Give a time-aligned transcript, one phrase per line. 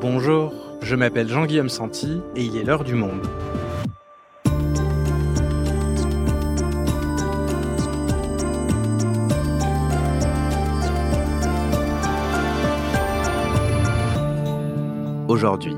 [0.00, 3.20] Bonjour, je m'appelle Jean-Guillaume Santi et il est l'heure du monde.
[15.28, 15.74] Aujourd'hui,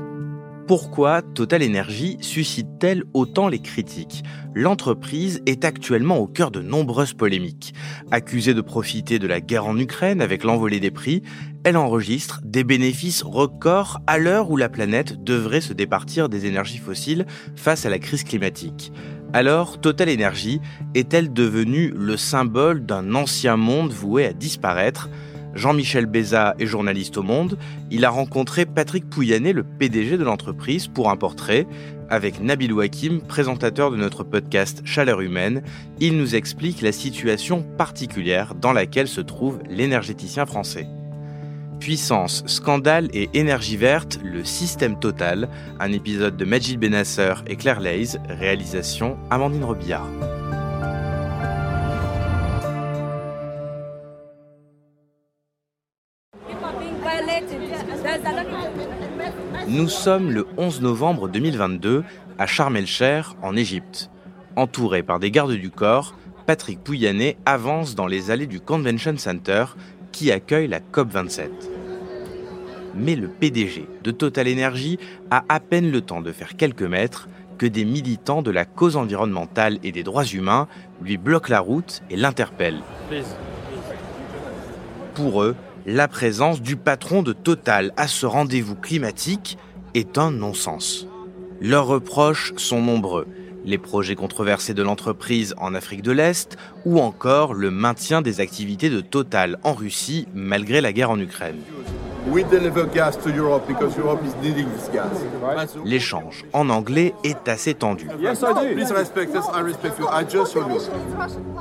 [0.67, 4.23] pourquoi Total Energy suscite-t-elle autant les critiques?
[4.55, 7.73] L'entreprise est actuellement au cœur de nombreuses polémiques.
[8.11, 11.23] Accusée de profiter de la guerre en Ukraine avec l'envolée des prix,
[11.63, 16.77] elle enregistre des bénéfices records à l'heure où la planète devrait se départir des énergies
[16.77, 18.91] fossiles face à la crise climatique.
[19.31, 20.61] Alors, Total Energy
[20.93, 25.09] est-elle devenue le symbole d'un ancien monde voué à disparaître?
[25.55, 27.57] Jean-Michel Béza est journaliste au Monde.
[27.91, 31.67] Il a rencontré Patrick Pouyanné, le PDG de l'entreprise, pour un portrait.
[32.09, 35.63] Avec Nabil Wakim, présentateur de notre podcast Chaleur humaine,
[35.99, 40.87] il nous explique la situation particulière dans laquelle se trouve l'énergéticien français.
[41.79, 47.79] Puissance, scandale et énergie verte, le système total, un épisode de Majid Benasser et Claire
[47.79, 50.07] Leys, réalisation Amandine Robillard.
[59.67, 62.03] Nous sommes le 11 novembre 2022
[62.37, 64.09] à Sharm el-Cher, en Égypte.
[64.55, 69.65] Entouré par des gardes du corps, Patrick Pouyanné avance dans les allées du Convention Center
[70.11, 71.49] qui accueille la COP27.
[72.95, 74.99] Mais le PDG de Total Energy
[75.31, 78.97] a à peine le temps de faire quelques mètres que des militants de la cause
[78.97, 80.67] environnementale et des droits humains
[81.01, 82.83] lui bloquent la route et l'interpellent.
[85.15, 85.55] Pour eux,
[85.85, 89.57] la présence du patron de Total à ce rendez-vous climatique
[89.93, 91.07] est un non-sens.
[91.59, 93.27] Leurs reproches sont nombreux.
[93.65, 98.89] Les projets controversés de l'entreprise en Afrique de l'Est ou encore le maintien des activités
[98.89, 101.59] de Total en Russie malgré la guerre en Ukraine.
[105.85, 108.07] L'échange en anglais est assez tendu.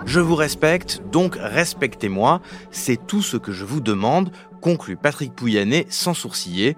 [0.07, 2.41] Je vous respecte, donc respectez-moi.
[2.71, 4.31] C'est tout ce que je vous demande,
[4.61, 6.77] conclut Patrick Pouyanné sans sourciller,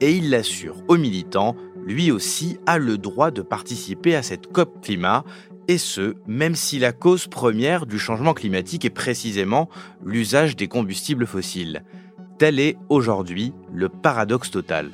[0.00, 4.82] et il l'assure aux militants, lui aussi a le droit de participer à cette COP
[4.82, 5.24] climat,
[5.68, 9.68] et ce, même si la cause première du changement climatique est précisément
[10.04, 11.82] l'usage des combustibles fossiles.
[12.38, 14.90] Tel est aujourd'hui le paradoxe total.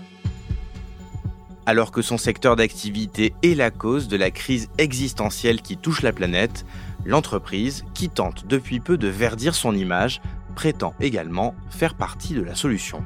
[1.66, 6.12] Alors que son secteur d'activité est la cause de la crise existentielle qui touche la
[6.12, 6.64] planète,
[7.04, 10.22] l'entreprise, qui tente depuis peu de verdir son image,
[10.54, 13.04] prétend également faire partie de la solution.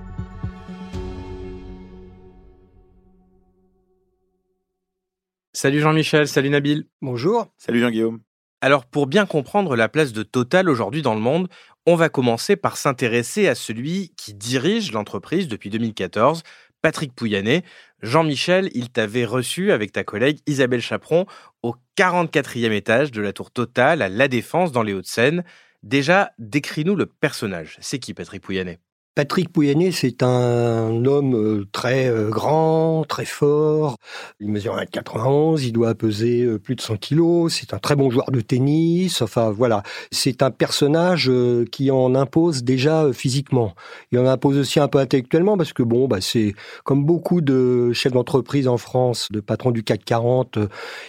[5.54, 6.86] Salut Jean-Michel, salut Nabil.
[7.00, 7.46] Bonjour.
[7.56, 8.20] Salut Jean-Guillaume.
[8.60, 11.48] Alors pour bien comprendre la place de Total aujourd'hui dans le monde,
[11.86, 16.42] on va commencer par s'intéresser à celui qui dirige l'entreprise depuis 2014,
[16.82, 17.64] Patrick Pouyanné.
[18.02, 21.26] Jean-Michel, il t'avait reçu avec ta collègue Isabelle Chaperon
[21.62, 25.44] au 44e étage de la tour Total à La Défense dans les Hauts-de-Seine.
[25.82, 27.78] Déjà, décris-nous le personnage.
[27.80, 28.78] C'est qui Patrick Pouyanné?
[29.16, 33.96] Patrick Pouyanné, c'est un homme euh, très euh, grand, très fort.
[34.40, 37.54] Il mesure 1,91, il doit peser euh, plus de 100 kilos.
[37.58, 39.22] C'est un très bon joueur de tennis.
[39.22, 39.82] Enfin, voilà.
[40.12, 41.32] C'est un personnage
[41.72, 43.74] qui en impose déjà physiquement.
[44.12, 46.54] Il en impose aussi un peu intellectuellement parce que bon, bah, c'est
[46.84, 50.58] comme beaucoup de chefs d'entreprise en France, de patrons du CAC 40,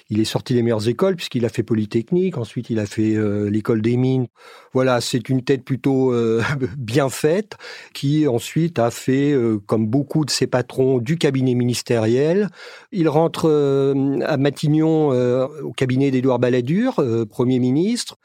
[0.09, 2.37] il est sorti des meilleures écoles puisqu'il a fait Polytechnique.
[2.37, 3.17] Ensuite, il a fait
[3.49, 4.27] l'école des mines.
[4.71, 6.13] Voilà, c'est une tête plutôt
[6.77, 7.57] bien faite
[7.97, 12.47] qui ensuite a fait, euh, comme beaucoup de ses patrons, du cabinet ministériel.
[12.91, 18.17] Il rentre euh, à Matignon euh, au cabinet d'Édouard Balladur, Premier ministre.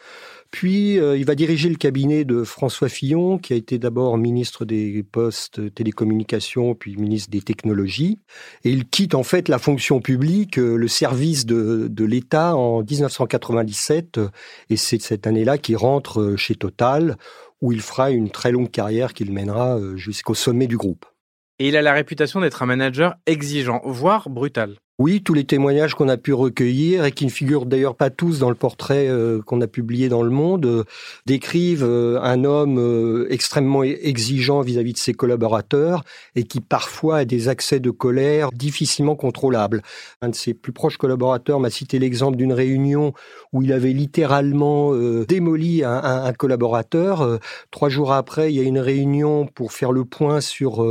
[0.51, 5.03] Puis il va diriger le cabinet de François Fillon, qui a été d'abord ministre des
[5.03, 8.19] Postes, Télécommunications, puis ministre des Technologies.
[8.63, 14.21] Et il quitte en fait la fonction publique, le service de, de l'État en 1997.
[14.69, 17.17] Et c'est cette année-là qu'il rentre chez Total,
[17.63, 21.07] où il fera une très longue carrière qu'il mènera euh, jusqu'au sommet du groupe.
[21.59, 24.77] Et il a la réputation d'être un manager exigeant, voire brutal.
[24.99, 28.39] Oui, tous les témoignages qu'on a pu recueillir et qui ne figurent d'ailleurs pas tous
[28.39, 30.85] dans le portrait euh, qu'on a publié dans Le Monde euh,
[31.25, 36.05] décrivent euh, un homme extrêmement exigeant vis-à-vis de ses collaborateurs
[36.37, 39.81] et qui parfois a des accès de colère difficilement contrôlables.
[40.21, 43.15] Un de ses plus proches collaborateurs m'a cité l'exemple d'une réunion
[43.55, 44.95] où il avait littéralement
[45.27, 47.39] démoli un, collaborateur.
[47.71, 50.87] Trois jours après, il y a une réunion pour faire le point sur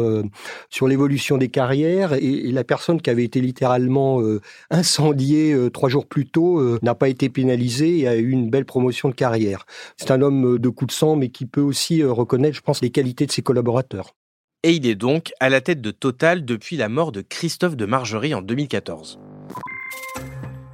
[0.69, 5.89] sur l'évolution des carrières et la personne qui avait été littéralement euh, incendié euh, trois
[5.89, 9.13] jours plus tôt, euh, n'a pas été pénalisé et a eu une belle promotion de
[9.13, 9.65] carrière.
[9.97, 12.91] C'est un homme de coup de sang, mais qui peut aussi reconnaître, je pense, les
[12.91, 14.15] qualités de ses collaborateurs.
[14.63, 17.85] et il est donc à la tête de Total depuis la mort de Christophe de
[17.85, 19.19] Margerie en 2014.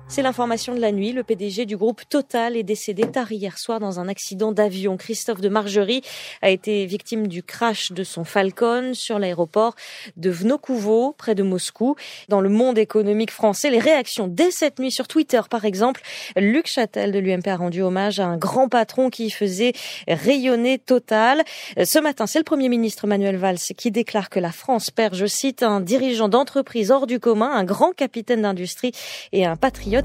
[0.10, 1.12] C'est l'information de la nuit.
[1.12, 4.96] Le PDG du groupe Total est décédé tard hier soir dans un accident d'avion.
[4.96, 6.02] Christophe de Margerie
[6.42, 9.76] a été victime du crash de son Falcon sur l'aéroport
[10.16, 11.98] de Vnoukovo, près de Moscou.
[12.30, 16.02] Dans le monde économique français, les réactions dès cette nuit sur Twitter, par exemple,
[16.38, 19.74] Luc Châtel de l'UMP a rendu hommage à un grand patron qui faisait
[20.08, 21.44] rayonner Total.
[21.84, 25.26] Ce matin, c'est le Premier ministre Manuel Valls qui déclare que la France perd, je
[25.26, 28.94] cite, un dirigeant d'entreprise hors du commun, un grand capitaine d'industrie
[29.34, 29.97] et un patriote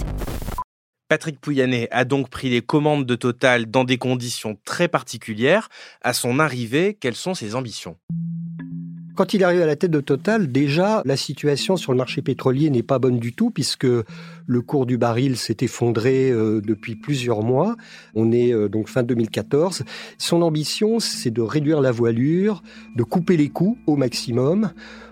[1.08, 5.68] Patrick Pouyanné a donc pris les commandes de Total dans des conditions très particulières.
[6.00, 7.98] À son arrivée, quelles sont ses ambitions?
[9.14, 12.70] Quand il arrive à la tête de Total, déjà, la situation sur le marché pétrolier
[12.70, 17.42] n'est pas bonne du tout puisque le cours du baril s'est effondré euh, depuis plusieurs
[17.42, 17.76] mois.
[18.14, 19.84] On est euh, donc fin 2014.
[20.18, 22.62] Son ambition, c'est de réduire la voilure,
[22.96, 24.70] de couper les coûts au maximum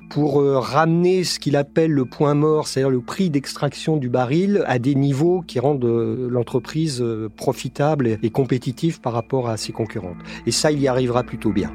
[0.09, 4.65] pour euh, ramener ce qu'il appelle le point mort, c'est-à-dire le prix d'extraction du baril,
[4.67, 7.05] à des niveaux qui rendent l'entreprise
[7.37, 10.19] profitable et compétitive par rapport à ses concurrentes.
[10.47, 11.71] Et ça, il y arrivera plutôt bien.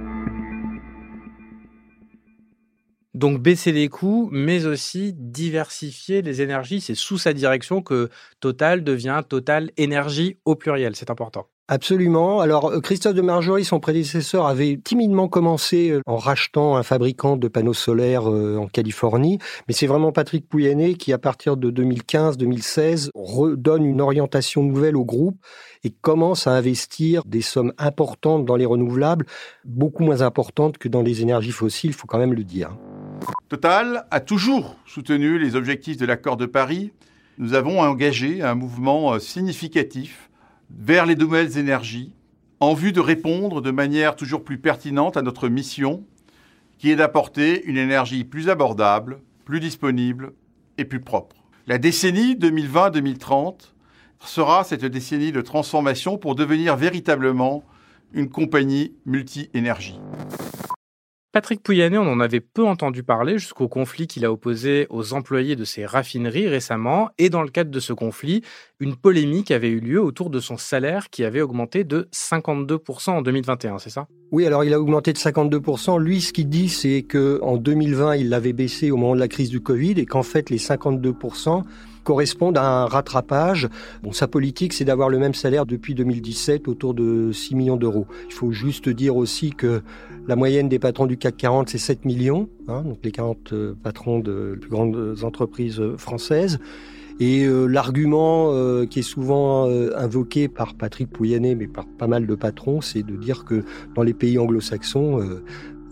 [3.15, 6.81] Donc baisser les coûts, mais aussi diversifier les énergies.
[6.81, 8.09] C'est sous sa direction que
[8.41, 10.97] Total devient Total Énergie au pluriel.
[10.97, 11.47] C'est important.
[11.67, 12.41] Absolument.
[12.41, 17.37] Alors euh, Christophe de Marjorie, son prédécesseur, avait timidement commencé euh, en rachetant un fabricant
[17.37, 21.71] de panneaux solaires euh, en Californie, mais c'est vraiment Patrick Pouyanné qui, à partir de
[21.71, 25.37] 2015-2016, redonne une orientation nouvelle au groupe
[25.83, 29.25] et commence à investir des sommes importantes dans les renouvelables,
[29.63, 32.77] beaucoup moins importantes que dans les énergies fossiles, il faut quand même le dire.
[33.47, 36.91] Total a toujours soutenu les objectifs de l'accord de Paris.
[37.37, 40.31] Nous avons engagé un mouvement euh, significatif
[40.71, 42.11] vers les nouvelles énergies
[42.59, 46.03] en vue de répondre de manière toujours plus pertinente à notre mission
[46.79, 50.33] qui est d'apporter une énergie plus abordable, plus disponible
[50.79, 51.35] et plus propre.
[51.67, 53.73] La décennie 2020-2030
[54.21, 57.63] sera cette décennie de transformation pour devenir véritablement
[58.11, 59.99] une compagnie multi-énergie.
[61.35, 65.57] Patrick Pouyanné, on en avait peu entendu parler jusqu'au conflit qu'il a opposé aux employés
[65.57, 67.09] de ses raffineries récemment.
[67.17, 68.41] Et dans le cadre de ce conflit,
[68.79, 73.21] une polémique avait eu lieu autour de son salaire qui avait augmenté de 52% en
[73.21, 74.07] 2021, c'est ça?
[74.31, 76.01] Oui, alors il a augmenté de 52%.
[76.01, 79.49] Lui, ce qu'il dit, c'est qu'en 2020, il l'avait baissé au moment de la crise
[79.49, 81.63] du Covid et qu'en fait, les 52%
[82.05, 83.67] correspondent à un rattrapage.
[84.03, 88.07] Bon, sa politique, c'est d'avoir le même salaire depuis 2017, autour de 6 millions d'euros.
[88.27, 89.81] Il faut juste dire aussi que
[90.27, 93.75] la moyenne des patrons du CAC 40, c'est 7 millions, hein, donc les 40 euh,
[93.81, 96.59] patrons de plus grandes entreprises euh, françaises.
[97.19, 98.51] Et euh, l'argument
[98.87, 103.15] qui est souvent invoqué par Patrick Pouyanné, mais par pas mal de patrons, c'est de
[103.15, 103.63] dire que
[103.95, 105.21] dans les pays anglo-saxons,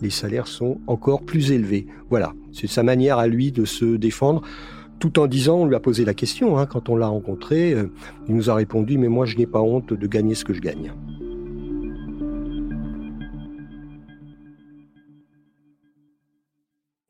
[0.02, 1.86] les salaires sont encore plus élevés.
[2.10, 4.42] Voilà, c'est sa manière à lui de se défendre
[4.98, 7.74] tout en disant, on lui a posé la question, hein, quand on l'a rencontré,
[8.28, 10.60] il nous a répondu, mais moi je n'ai pas honte de gagner ce que je
[10.60, 10.92] gagne.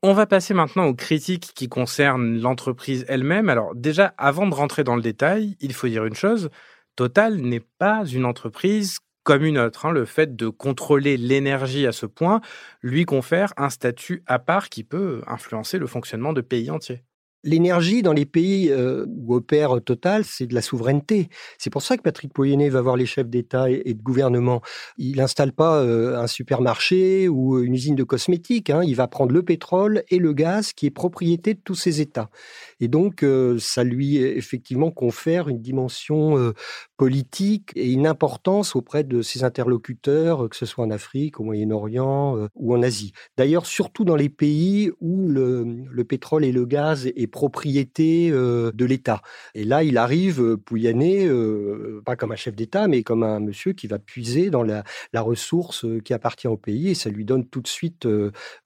[0.07, 3.49] On va passer maintenant aux critiques qui concernent l'entreprise elle-même.
[3.49, 6.51] Alors déjà, avant de rentrer dans le détail, il faut dire une chose,
[6.95, 9.87] Total n'est pas une entreprise comme une autre.
[9.87, 9.91] Hein.
[9.91, 12.41] Le fait de contrôler l'énergie à ce point
[12.83, 17.03] lui confère un statut à part qui peut influencer le fonctionnement de pays entiers.
[17.45, 21.29] L'énergie dans les pays euh, où opère Total, c'est de la souveraineté.
[21.59, 24.63] C'est pour ça que Patrick Pouyanné va voir les chefs d'État et, de gouvernement.
[24.97, 28.71] Il n'installe pas euh, un supermarché ou une usine de cosmétiques.
[28.71, 28.81] Hein.
[28.83, 32.31] Il va prendre le pétrole et le gaz qui est propriété de tous ces États.
[32.79, 36.53] Et donc, euh, ça lui effectivement confère une dimension
[36.97, 42.47] politique et une importance auprès de ses interlocuteurs, que ce soit en Afrique, au Moyen-Orient
[42.55, 43.11] ou en Asie.
[43.37, 48.71] D'ailleurs, surtout dans les pays où le, le pétrole et le gaz est propriété euh,
[48.73, 49.21] de l'État.
[49.53, 53.39] Et là, il arrive, euh, Pouyanné, euh, pas comme un chef d'État, mais comme un
[53.39, 54.83] monsieur qui va puiser dans la,
[55.13, 58.07] la ressource qui appartient au pays, et ça lui donne tout de suite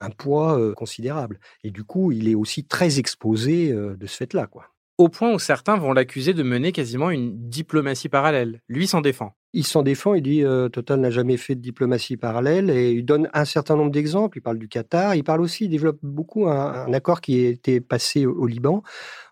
[0.00, 1.40] un poids considérable.
[1.64, 4.66] Et du coup, il est aussi très exposé de ce fait-là, quoi
[5.00, 8.60] au point où certains vont l'accuser de mener quasiment une diplomatie parallèle.
[8.68, 9.34] Lui s'en défend.
[9.54, 13.30] Il s'en défend, il dit Total n'a jamais fait de diplomatie parallèle et il donne
[13.32, 14.36] un certain nombre d'exemples.
[14.36, 17.80] Il parle du Qatar, il parle aussi, il développe beaucoup un, accord qui a été
[17.80, 18.82] passé au, Liban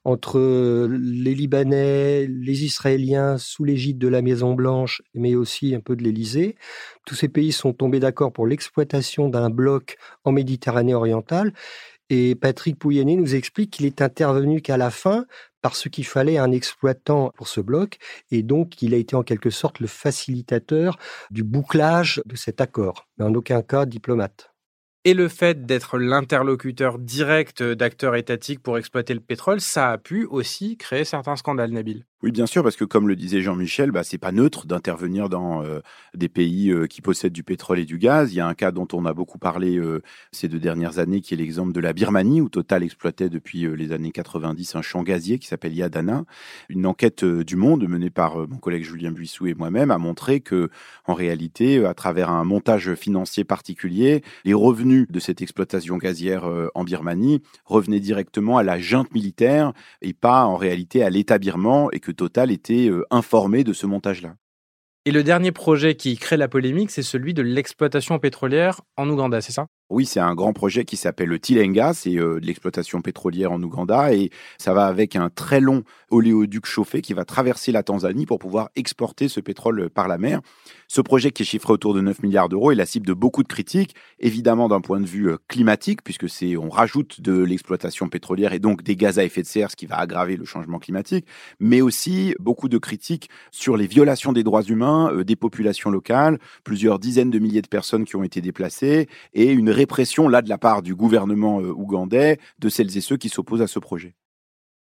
[0.05, 0.41] entre
[0.91, 6.03] les Libanais, les Israéliens sous l'égide de la Maison Blanche, mais aussi un peu de
[6.03, 6.57] l'Élysée.
[7.05, 11.53] Tous ces pays sont tombés d'accord pour l'exploitation d'un bloc en Méditerranée orientale.
[12.11, 15.27] Et Patrick Pouyanné nous explique qu'il est intervenu qu'à la fin
[15.63, 17.99] parce qu'il fallait un exploitant pour ce bloc,
[18.31, 20.99] et donc il a été en quelque sorte le facilitateur
[21.31, 24.53] du bouclage de cet accord, mais en aucun cas diplomate.
[25.05, 30.27] Et le fait d'être l'interlocuteur direct d'acteurs étatiques pour exploiter le pétrole, ça a pu
[30.27, 32.05] aussi créer certains scandales, Nabil.
[32.25, 35.63] Oui, bien sûr, parce que comme le disait Jean-Michel, bah, c'est pas neutre d'intervenir dans
[35.63, 35.79] euh,
[36.15, 38.33] des pays euh, qui possèdent du pétrole et du gaz.
[38.33, 41.21] Il y a un cas dont on a beaucoup parlé euh, ces deux dernières années,
[41.21, 45.05] qui est l'exemple de la Birmanie, où Total exploitait depuis les années 90 un champ
[45.05, 46.25] gazier qui s'appelle Yadana.
[46.69, 50.71] Une enquête du Monde menée par mon collègue Julien Buissou et moi-même a montré que,
[51.07, 56.83] en réalité, à travers un montage financier particulier, les revenus de cette exploitation gazière en
[56.83, 59.73] Birmanie revenaient directement à la junte militaire
[60.03, 64.35] et pas en réalité à l'État birman et Total était euh, informé de ce montage-là.
[65.05, 69.41] Et le dernier projet qui crée la polémique, c'est celui de l'exploitation pétrolière en Ouganda,
[69.41, 69.67] c'est ça?
[69.91, 73.63] Oui, c'est un grand projet qui s'appelle le Tilenga, c'est euh, de l'exploitation pétrolière en
[73.63, 78.27] Ouganda et ça va avec un très long oléoduc chauffé qui va traverser la Tanzanie
[78.27, 80.41] pour pouvoir exporter ce pétrole par la mer.
[80.89, 83.43] Ce projet qui est chiffré autour de 9 milliards d'euros est la cible de beaucoup
[83.43, 88.11] de critiques, évidemment d'un point de vue euh, climatique puisque c'est on rajoute de l'exploitation
[88.11, 90.79] pétrolière et donc des gaz à effet de serre, ce qui va aggraver le changement
[90.79, 91.27] climatique,
[91.61, 96.39] mais aussi beaucoup de critiques sur les violations des droits humains euh, des populations locales,
[96.63, 100.49] plusieurs dizaines de milliers de personnes qui ont été déplacées et une répression, là, de
[100.49, 104.15] la part du gouvernement euh, ougandais, de celles et ceux qui s'opposent à ce projet.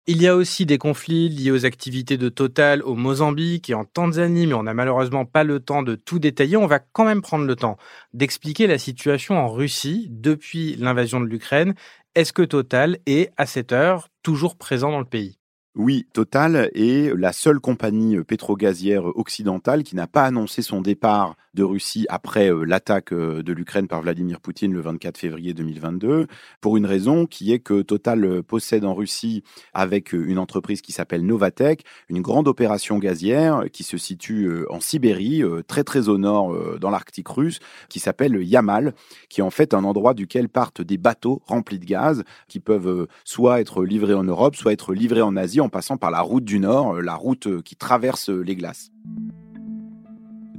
[0.07, 3.85] Il y a aussi des conflits liés aux activités de Total au Mozambique et en
[3.85, 6.57] Tanzanie, mais on n'a malheureusement pas le temps de tout détailler.
[6.57, 7.77] On va quand même prendre le temps
[8.13, 11.73] d'expliquer la situation en Russie depuis l'invasion de l'Ukraine.
[12.13, 15.39] Est-ce que Total est, à cette heure, toujours présent dans le pays?
[15.75, 21.63] Oui, Total est la seule compagnie pétrogazière occidentale qui n'a pas annoncé son départ de
[21.63, 26.27] Russie après euh, l'attaque euh, de l'Ukraine par Vladimir Poutine le 24 février 2022,
[26.61, 30.93] pour une raison qui est que Total euh, possède en Russie, avec une entreprise qui
[30.93, 36.55] s'appelle Novatec, une grande opération gazière qui se situe en Sibérie, très très au nord
[36.79, 38.93] dans l'Arctique russe, qui s'appelle Yamal,
[39.29, 43.07] qui est en fait un endroit duquel partent des bateaux remplis de gaz qui peuvent
[43.23, 46.45] soit être livrés en Europe, soit être livrés en Asie en passant par la route
[46.45, 48.91] du Nord, la route qui traverse les glaces.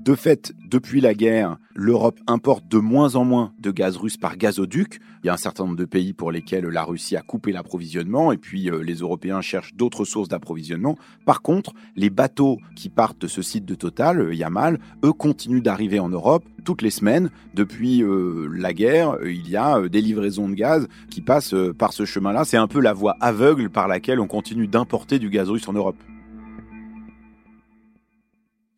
[0.06, 4.36] De fait, depuis la guerre, l'Europe importe de moins en moins de gaz russe par
[4.36, 5.00] gazoduc.
[5.24, 8.30] Il y a un certain nombre de pays pour lesquels la Russie a coupé l'approvisionnement
[8.30, 10.96] et puis euh, les Européens cherchent d'autres sources d'approvisionnement.
[11.24, 15.60] Par contre, les bateaux qui partent de ce site de Total, euh, Yamal, eux continuent
[15.60, 17.30] d'arriver en Europe toutes les semaines.
[17.54, 22.04] Depuis euh, la guerre, il y a des livraisons de gaz qui passent par ce
[22.04, 22.44] chemin-là.
[22.44, 25.72] C'est un peu la voie aveugle par laquelle on continue d'importer du gaz russe en
[25.72, 25.96] Europe.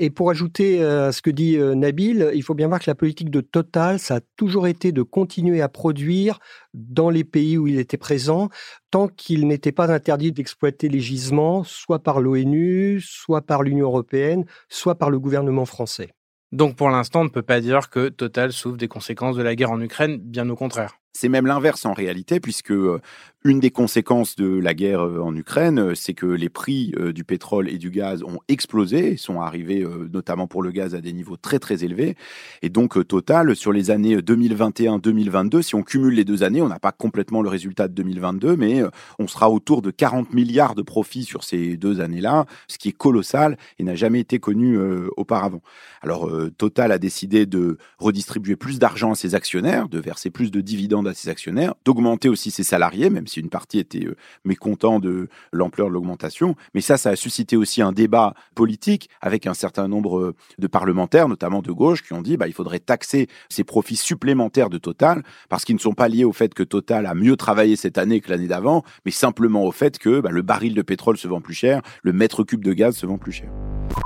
[0.00, 2.88] Et pour ajouter euh, à ce que dit euh, Nabil, il faut bien voir que
[2.88, 6.38] la politique de Total, ça a toujours été de continuer à produire
[6.72, 8.48] dans les pays où il était présent,
[8.90, 14.44] tant qu'il n'était pas interdit d'exploiter les gisements, soit par l'ONU, soit par l'Union européenne,
[14.68, 16.10] soit par le gouvernement français.
[16.52, 19.54] Donc pour l'instant, on ne peut pas dire que Total souffre des conséquences de la
[19.56, 20.98] guerre en Ukraine, bien au contraire.
[21.14, 23.00] C'est même l'inverse en réalité, puisque euh,
[23.44, 27.24] une des conséquences de la guerre euh, en Ukraine, euh, c'est que les prix du
[27.24, 31.36] pétrole et du gaz ont explosé, sont arrivés notamment pour le gaz à des niveaux
[31.36, 32.16] très très élevés.
[32.62, 36.78] Et donc Total, sur les années 2021-2022, si on cumule les deux années, on n'a
[36.78, 38.82] pas complètement le résultat de 2022, mais
[39.18, 42.96] on sera autour de 40 milliards de profits sur ces deux années-là, ce qui est
[42.96, 44.78] colossal et n'a jamais été connu
[45.16, 45.62] auparavant.
[46.02, 50.60] Alors Total a décidé de redistribuer plus d'argent à ses actionnaires, de verser plus de
[50.60, 54.98] dividendes à ses actionnaires, d'augmenter aussi ses salariés, même si une partie était euh, mécontent
[54.98, 56.56] de l'ampleur de l'augmentation.
[56.74, 60.66] Mais ça, ça a suscité aussi un débat politique avec un certain nombre euh, de
[60.66, 64.78] parlementaires, notamment de gauche, qui ont dit bah, il faudrait taxer ces profits supplémentaires de
[64.78, 67.98] Total, parce qu'ils ne sont pas liés au fait que Total a mieux travaillé cette
[67.98, 71.28] année que l'année d'avant, mais simplement au fait que bah, le baril de pétrole se
[71.28, 73.50] vend plus cher, le mètre cube de gaz se vend plus cher.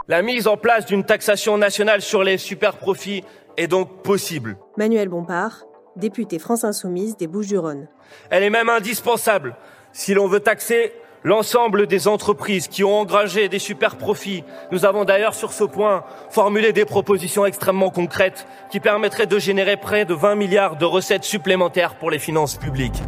[0.08, 3.22] La mise en place d'une taxation nationale sur les super profits
[3.56, 4.56] est donc possible.
[4.76, 5.64] Manuel Bompard,
[5.96, 7.88] député France Insoumise des Bouches-du-Rhône.
[8.30, 9.56] Elle est même indispensable
[9.92, 10.92] si l'on veut taxer
[11.24, 14.44] l'ensemble des entreprises qui ont engrangé des super profits.
[14.70, 19.76] Nous avons d'ailleurs sur ce point formulé des propositions extrêmement concrètes qui permettraient de générer
[19.76, 23.02] près de 20 milliards de recettes supplémentaires pour les finances publiques.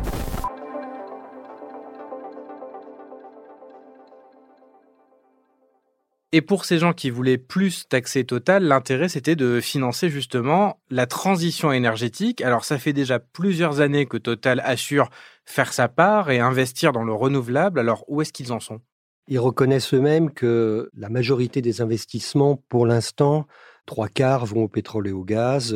[6.37, 11.07] Et pour ces gens qui voulaient plus taxer Total, l'intérêt c'était de financer justement la
[11.07, 12.41] transition énergétique.
[12.41, 15.11] Alors ça fait déjà plusieurs années que Total assure
[15.45, 17.79] faire sa part et investir dans le renouvelable.
[17.79, 18.81] Alors où est-ce qu'ils en sont?
[19.29, 23.47] Ils reconnaissent eux-mêmes que la majorité des investissements, pour l'instant,
[23.87, 25.73] trois quarts vont au pétrole et au gaz.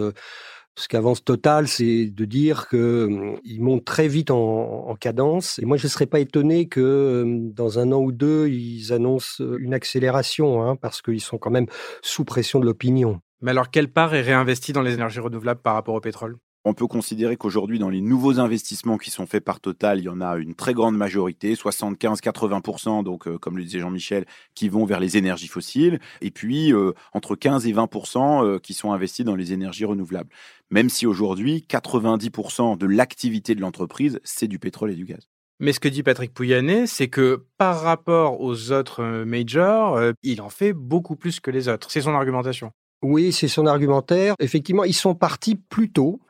[0.78, 5.58] Ce qu'avance Total, c'est de dire qu'ils montent très vite en, cadence.
[5.58, 9.42] Et moi, je ne serais pas étonné que dans un an ou deux, ils annoncent
[9.58, 11.66] une accélération, hein, parce qu'ils sont quand même
[12.00, 13.20] sous pression de l'opinion.
[13.42, 16.36] Mais alors, quelle part est réinvestie dans les énergies renouvelables par rapport au pétrole?
[16.64, 20.08] On peut considérer qu'aujourd'hui, dans les nouveaux investissements qui sont faits par Total, il y
[20.08, 24.84] en a une très grande majorité, 75-80%, donc euh, comme le disait Jean-Michel, qui vont
[24.84, 29.24] vers les énergies fossiles, et puis euh, entre 15 et 20% euh, qui sont investis
[29.24, 30.30] dans les énergies renouvelables.
[30.70, 35.28] Même si aujourd'hui, 90% de l'activité de l'entreprise, c'est du pétrole et du gaz.
[35.60, 40.50] Mais ce que dit Patrick Pouyanné, c'est que par rapport aux autres majors, il en
[40.50, 41.90] fait beaucoup plus que les autres.
[41.90, 42.70] C'est son argumentation.
[43.02, 44.34] Oui, c'est son argumentaire.
[44.40, 46.20] Effectivement, ils sont partis plus tôt.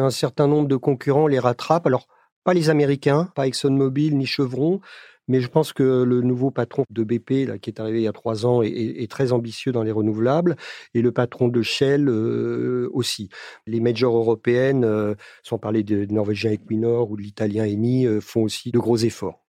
[0.00, 1.86] Un certain nombre de concurrents les rattrapent.
[1.86, 2.06] Alors,
[2.44, 4.80] pas les Américains, pas ExxonMobil ni Chevron,
[5.28, 8.12] mais je pense que le nouveau patron de BP, qui est arrivé il y a
[8.12, 10.56] trois ans, est, très ambitieux dans les renouvelables,
[10.94, 13.28] et le patron de Shell euh, aussi.
[13.66, 18.42] Les majors européennes, euh, sans parler de Norvégien Equinor ou de l'italien Eni, euh, font
[18.42, 19.43] aussi de gros efforts.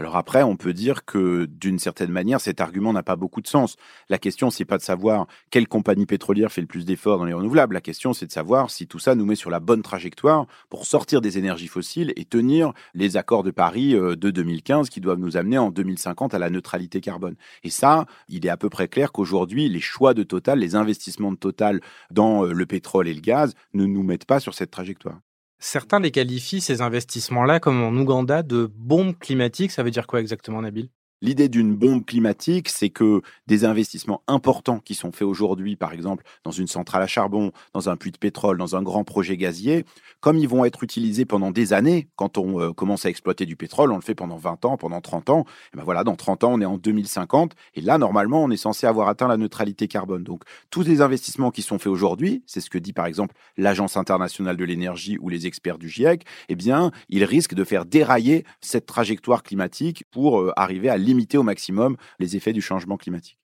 [0.00, 3.48] Alors après, on peut dire que d'une certaine manière, cet argument n'a pas beaucoup de
[3.48, 3.74] sens.
[4.08, 7.32] La question, c'est pas de savoir quelle compagnie pétrolière fait le plus d'efforts dans les
[7.32, 7.74] renouvelables.
[7.74, 10.86] La question, c'est de savoir si tout ça nous met sur la bonne trajectoire pour
[10.86, 15.18] sortir des énergies fossiles et tenir les accords de Paris euh, de 2015 qui doivent
[15.18, 17.34] nous amener en 2050 à la neutralité carbone.
[17.64, 21.32] Et ça, il est à peu près clair qu'aujourd'hui, les choix de Total, les investissements
[21.32, 21.80] de Total
[22.12, 25.18] dans euh, le pétrole et le gaz ne nous mettent pas sur cette trajectoire.
[25.60, 29.70] Certains les qualifient, ces investissements-là, comme en Ouganda, de bombes climatiques.
[29.72, 30.90] Ça veut dire quoi exactement, Nabil?
[31.20, 36.24] L'idée d'une bombe climatique, c'est que des investissements importants qui sont faits aujourd'hui, par exemple
[36.44, 39.84] dans une centrale à charbon, dans un puits de pétrole, dans un grand projet gazier,
[40.20, 43.56] comme ils vont être utilisés pendant des années, quand on euh, commence à exploiter du
[43.56, 45.44] pétrole, on le fait pendant 20 ans, pendant 30 ans,
[45.74, 48.56] et ben voilà, dans 30 ans, on est en 2050, et là, normalement, on est
[48.56, 50.22] censé avoir atteint la neutralité carbone.
[50.22, 53.96] Donc, tous les investissements qui sont faits aujourd'hui, c'est ce que dit par exemple l'Agence
[53.96, 58.44] internationale de l'énergie ou les experts du GIEC, eh bien, ils risquent de faire dérailler
[58.60, 63.38] cette trajectoire climatique pour euh, arriver à limiter au maximum les effets du changement climatique.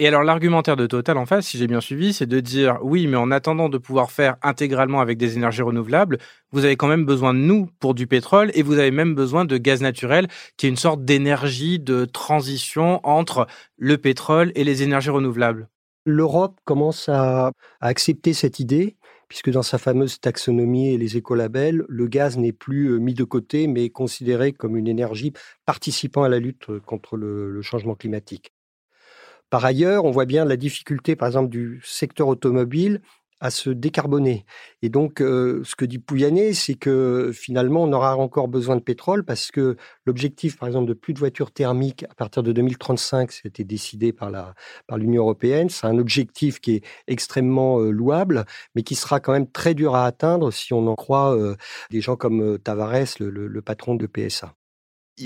[0.00, 3.08] Et alors l'argumentaire de Total en face, si j'ai bien suivi, c'est de dire oui,
[3.08, 6.18] mais en attendant de pouvoir faire intégralement avec des énergies renouvelables,
[6.52, 9.44] vous avez quand même besoin de nous pour du pétrole et vous avez même besoin
[9.44, 14.84] de gaz naturel, qui est une sorte d'énergie de transition entre le pétrole et les
[14.84, 15.68] énergies renouvelables.
[16.04, 17.50] L'Europe commence à,
[17.80, 18.96] accepter cette idée
[19.28, 23.24] puisque dans sa fameuse taxonomie et les écolabels, le gaz n'est plus euh, mis de
[23.24, 25.32] côté, mais considéré comme une énergie
[25.66, 28.52] participant à la lutte contre le, changement climatique.
[29.50, 33.00] Par ailleurs, on voit bien la difficulté, par exemple, du secteur automobile
[33.40, 34.44] à se décarboner.
[34.82, 38.82] Et donc, euh, ce que dit Pouyanné, c'est que finalement, on aura encore besoin de
[38.82, 43.32] pétrole parce que l'objectif, par exemple, de plus de voitures thermiques à partir de 2035,
[43.32, 44.54] c'était décidé par la
[44.86, 45.68] par l'Union européenne.
[45.70, 50.06] C'est un objectif qui est extrêmement louable, mais qui sera quand même très dur à
[50.06, 51.56] atteindre si on en croit euh,
[51.90, 54.57] des gens comme Tavares, le patron de PSA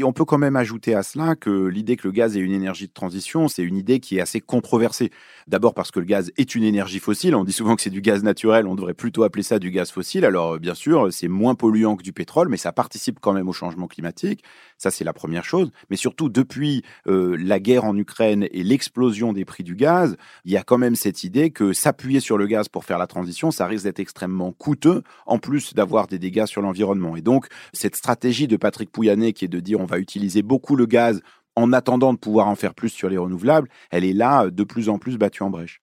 [0.02, 2.86] on peut quand même ajouter à cela que l'idée que le gaz est une énergie
[2.86, 5.10] de transition, c'est une idée qui est assez controversée.
[5.48, 7.34] D'abord parce que le gaz est une énergie fossile.
[7.34, 9.90] On dit souvent que c'est du gaz naturel, on devrait plutôt appeler ça du gaz
[9.90, 10.24] fossile.
[10.24, 13.52] Alors bien sûr, c'est moins polluant que du pétrole, mais ça participe quand même au
[13.52, 14.42] changement climatique.
[14.78, 15.70] Ça, c'est la première chose.
[15.90, 20.52] Mais surtout, depuis euh, la guerre en Ukraine et l'explosion des prix du gaz, il
[20.52, 23.50] y a quand même cette idée que s'appuyer sur le gaz pour faire la transition,
[23.50, 27.16] ça risque d'être extrêmement coûteux, en plus d'avoir des dégâts sur l'environnement.
[27.16, 30.76] Et donc, cette stratégie de Patrick Pouyanné qui est de dire on va utiliser beaucoup
[30.76, 31.20] le gaz
[31.56, 34.88] en attendant de pouvoir en faire plus sur les renouvelables, elle est là de plus
[34.88, 35.82] en plus battue en brèche.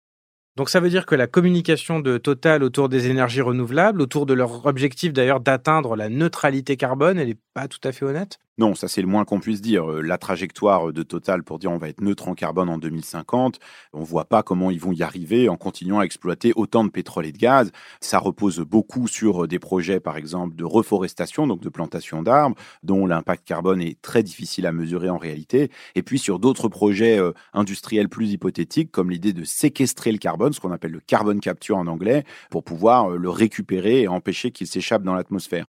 [0.56, 4.34] Donc ça veut dire que la communication de Total autour des énergies renouvelables, autour de
[4.34, 8.40] leur objectif d'ailleurs d'atteindre la neutralité carbone, elle n'est pas tout à fait honnête?
[8.58, 9.92] Non, ça c'est le moins qu'on puisse dire.
[9.92, 13.60] Euh, la trajectoire de Total pour dire on va être neutre en carbone en 2050,
[13.92, 17.26] on voit pas comment ils vont y arriver en continuant à exploiter autant de pétrole
[17.26, 17.72] et de gaz.
[18.00, 22.56] Ça repose beaucoup sur euh, des projets, par exemple, de reforestation, donc de plantation d'arbres,
[22.82, 25.70] dont l'impact carbone est très difficile à mesurer en réalité.
[25.96, 30.54] Et puis sur d'autres projets euh, industriels plus hypothétiques, comme l'idée de séquestrer le carbone,
[30.54, 34.68] ce qu'on appelle le carbon capture en anglais, pour pouvoir le récupérer et empêcher qu'il
[34.68, 35.66] s'échappe dans l'atmosphère.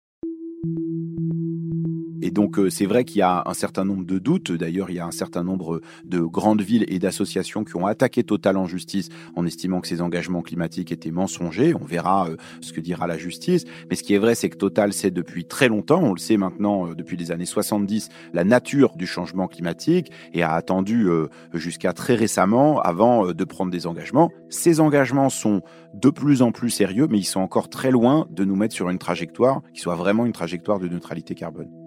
[2.22, 4.52] Et donc, euh, c'est vrai qu'il y a un certain nombre de doutes.
[4.52, 8.24] D'ailleurs, il y a un certain nombre de grandes villes et d'associations qui ont attaqué
[8.24, 11.74] Total en justice en estimant que ces engagements climatiques étaient mensongers.
[11.74, 13.64] On verra euh, ce que dira la justice.
[13.90, 16.36] Mais ce qui est vrai, c'est que Total sait depuis très longtemps, on le sait
[16.36, 21.08] maintenant euh, depuis les années 70, la nature du changement climatique et a attendu
[21.52, 24.30] jusqu'à très récemment avant de prendre des engagements.
[24.48, 25.62] Ces engagements sont
[25.94, 28.90] de plus en plus sérieux, mais ils sont encore très loin de nous mettre sur
[28.90, 31.83] une trajectoire qui soit vraiment une trajectoire de neutralité carbone.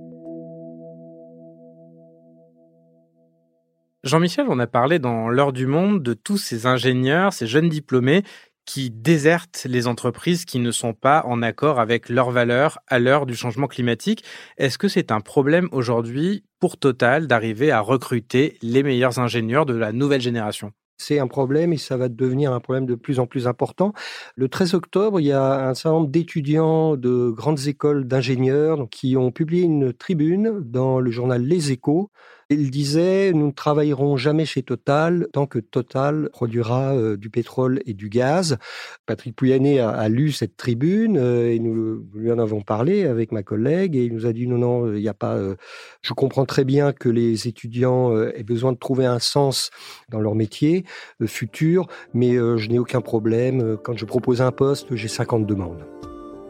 [4.08, 8.24] Jean-Michel, on a parlé dans l'heure du monde de tous ces ingénieurs, ces jeunes diplômés
[8.66, 13.26] qui désertent les entreprises qui ne sont pas en accord avec leurs valeurs à l'heure
[13.26, 14.24] du changement climatique.
[14.58, 19.76] Est-ce que c'est un problème aujourd'hui pour Total d'arriver à recruter les meilleurs ingénieurs de
[19.76, 20.72] la nouvelle génération?
[20.98, 23.94] C'est un problème et ça va devenir un problème de plus en plus important.
[24.36, 29.16] Le 13 octobre, il y a un certain nombre d'étudiants de grandes écoles d'ingénieurs qui
[29.16, 32.10] ont publié une tribune dans le journal Les Échos
[32.50, 37.82] il disait, nous ne travaillerons jamais chez Total tant que Total produira euh, du pétrole
[37.86, 38.58] et du gaz.
[39.06, 43.44] Patrick Pouyanné a, lu cette tribune euh, et nous, lui en avons parlé avec ma
[43.44, 45.36] collègue et il nous a dit non, non, il n'y a pas.
[45.36, 45.56] Euh,
[46.02, 49.70] je comprends très bien que les étudiants aient besoin de trouver un sens
[50.10, 50.86] dans leur métier
[51.26, 53.78] futur, mais je n'ai aucun problème.
[53.84, 55.86] Quand je propose un poste, j'ai 50 demandes.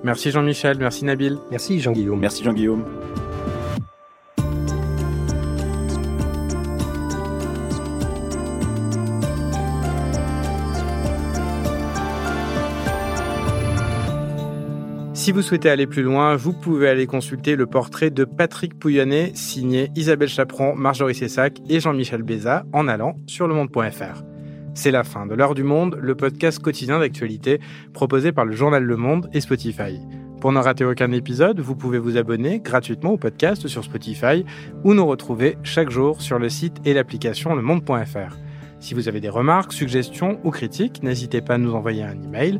[0.04, 1.38] Merci Jean-Michel, merci Nabil.
[1.50, 2.20] Merci Jean-Guillaume.
[2.20, 2.86] Merci Jean-Guillaume.
[15.28, 19.34] Si vous souhaitez aller plus loin, vous pouvez aller consulter le portrait de Patrick Pouyanné,
[19.36, 24.24] signé Isabelle Chaperon, Marjorie Sessac et Jean-Michel Béza en allant sur lemonde.fr.
[24.74, 27.60] C'est la fin de l'heure du monde, le podcast quotidien d'actualité
[27.92, 30.00] proposé par le journal Le Monde et Spotify.
[30.40, 34.46] Pour ne rater aucun épisode, vous pouvez vous abonner gratuitement au podcast sur Spotify
[34.86, 38.38] ou nous retrouver chaque jour sur le site et l'application lemonde.fr.
[38.80, 42.60] Si vous avez des remarques, suggestions ou critiques, n'hésitez pas à nous envoyer un email